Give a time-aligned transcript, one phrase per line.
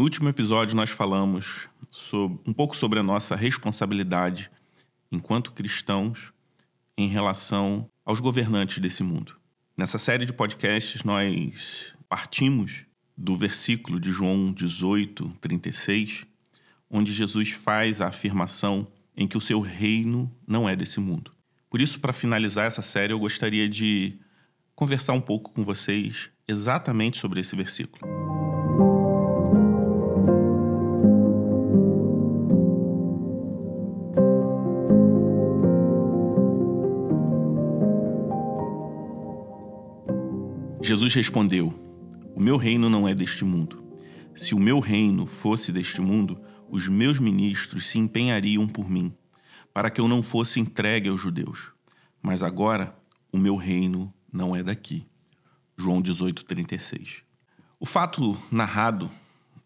[0.00, 4.50] No último episódio, nós falamos sobre, um pouco sobre a nossa responsabilidade
[5.12, 6.32] enquanto cristãos
[6.96, 9.36] em relação aos governantes desse mundo.
[9.76, 16.24] Nessa série de podcasts, nós partimos do versículo de João 18, 36,
[16.90, 21.30] onde Jesus faz a afirmação em que o seu reino não é desse mundo.
[21.68, 24.18] Por isso, para finalizar essa série, eu gostaria de
[24.74, 28.09] conversar um pouco com vocês exatamente sobre esse versículo.
[40.90, 41.72] Jesus respondeu:
[42.34, 43.80] O meu reino não é deste mundo.
[44.34, 49.14] Se o meu reino fosse deste mundo, os meus ministros se empenhariam por mim,
[49.72, 51.70] para que eu não fosse entregue aos judeus.
[52.20, 52.92] Mas agora
[53.30, 55.06] o meu reino não é daqui.
[55.78, 57.22] João 18:36.
[57.78, 59.08] O fato narrado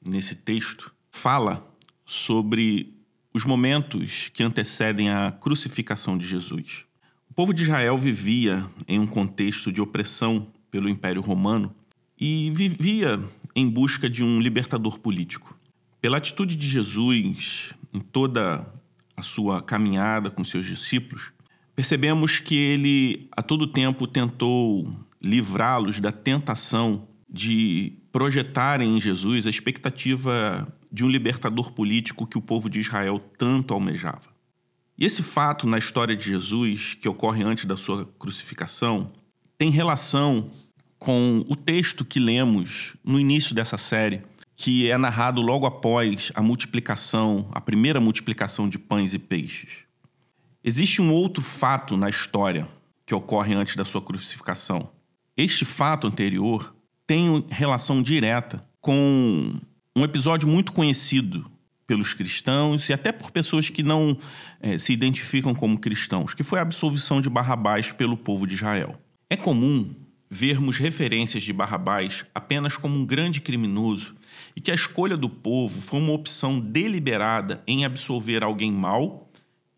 [0.05, 1.66] nesse texto fala
[2.05, 3.02] sobre
[3.33, 6.84] os momentos que antecedem a crucificação de Jesus.
[7.31, 11.72] O povo de Israel vivia em um contexto de opressão pelo Império Romano
[12.20, 13.22] e vivia
[13.55, 15.56] em busca de um libertador político.
[16.00, 18.66] Pela atitude de Jesus em toda
[19.16, 21.31] a sua caminhada com seus discípulos,
[21.77, 29.50] percebemos que ele a todo tempo tentou livrá-los da tentação de projetarem em Jesus a
[29.50, 34.34] expectativa de um libertador político que o povo de Israel tanto almejava.
[34.98, 39.12] E esse fato na história de Jesus, que ocorre antes da sua crucificação,
[39.56, 40.50] tem relação
[41.05, 44.22] com o texto que lemos no início dessa série,
[44.56, 49.80] que é narrado logo após a multiplicação, a primeira multiplicação de pães e peixes.
[50.64, 52.66] Existe um outro fato na história
[53.05, 54.88] que ocorre antes da sua crucificação.
[55.36, 56.75] Este fato anterior
[57.06, 59.52] tem relação direta com
[59.94, 61.50] um episódio muito conhecido
[61.86, 64.16] pelos cristãos e até por pessoas que não
[64.58, 68.98] é, se identificam como cristãos, que foi a absolvição de Barrabás pelo povo de Israel.
[69.28, 69.94] É comum
[70.28, 74.14] vermos referências de Barrabás apenas como um grande criminoso
[74.56, 79.30] e que a escolha do povo foi uma opção deliberada em absolver alguém mau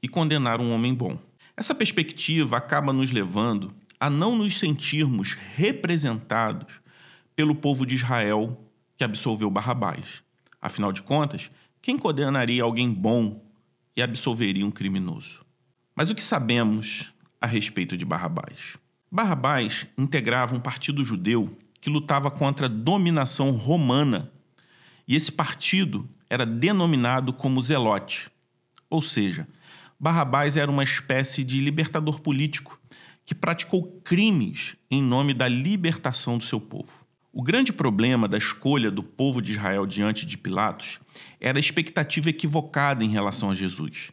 [0.02, 1.18] e condenar um homem bom.
[1.56, 6.80] Essa perspectiva acaba nos levando a não nos sentirmos representados
[7.34, 8.60] pelo povo de Israel
[8.96, 10.22] que absolveu Barrabás.
[10.60, 13.42] Afinal de contas, quem condenaria alguém bom
[13.96, 15.44] e absolveria um criminoso?
[15.94, 18.78] Mas o que sabemos a respeito de Barrabás?
[19.10, 24.30] Barrabás integrava um partido judeu que lutava contra a dominação romana,
[25.06, 28.28] e esse partido era denominado como Zelote.
[28.90, 29.46] Ou seja,
[29.98, 32.80] Barrabás era uma espécie de libertador político
[33.24, 37.06] que praticou crimes em nome da libertação do seu povo.
[37.32, 40.98] O grande problema da escolha do povo de Israel diante de Pilatos
[41.40, 44.10] era a expectativa equivocada em relação a Jesus.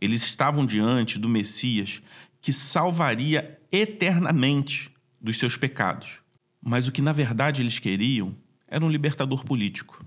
[0.00, 2.02] Eles estavam diante do Messias
[2.40, 4.90] que salvaria eternamente
[5.20, 6.20] dos seus pecados.
[6.62, 8.34] Mas o que na verdade eles queriam
[8.66, 10.04] era um libertador político.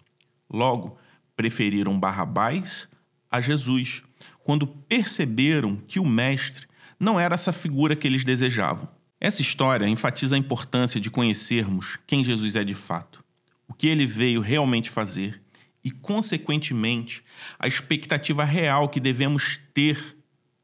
[0.50, 0.98] Logo,
[1.36, 2.88] preferiram Barrabás
[3.30, 4.04] a Jesus,
[4.44, 6.68] quando perceberam que o Mestre
[7.00, 8.88] não era essa figura que eles desejavam.
[9.20, 13.24] Essa história enfatiza a importância de conhecermos quem Jesus é de fato,
[13.68, 15.42] o que ele veio realmente fazer
[15.84, 17.24] e, consequentemente,
[17.58, 20.18] a expectativa real que devemos ter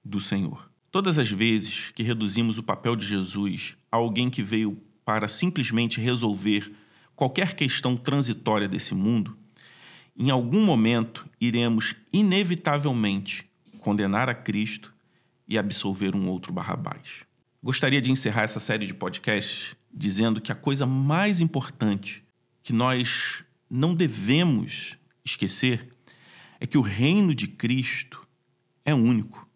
[0.03, 0.68] do Senhor.
[0.91, 6.01] Todas as vezes que reduzimos o papel de Jesus a alguém que veio para simplesmente
[6.01, 6.71] resolver
[7.15, 9.37] qualquer questão transitória desse mundo,
[10.17, 13.47] em algum momento iremos inevitavelmente
[13.79, 14.93] condenar a Cristo
[15.47, 17.23] e absolver um outro Barrabás.
[17.61, 22.23] Gostaria de encerrar essa série de podcasts dizendo que a coisa mais importante
[22.63, 25.93] que nós não devemos esquecer
[26.59, 28.27] é que o reino de Cristo
[28.83, 29.48] é único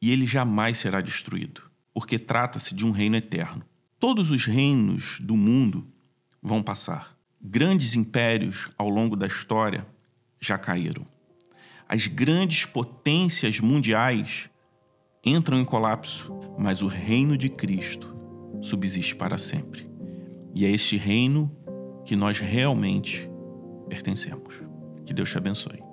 [0.00, 1.62] e ele jamais será destruído,
[1.92, 3.64] porque trata-se de um reino eterno.
[3.98, 5.86] Todos os reinos do mundo
[6.42, 7.16] vão passar.
[7.40, 9.86] Grandes impérios ao longo da história
[10.40, 11.06] já caíram.
[11.88, 14.48] As grandes potências mundiais
[15.24, 18.16] entram em colapso, mas o reino de Cristo
[18.62, 19.90] subsiste para sempre.
[20.54, 21.54] E é este reino
[22.04, 23.28] que nós realmente
[23.88, 24.62] pertencemos.
[25.04, 25.89] Que Deus te abençoe.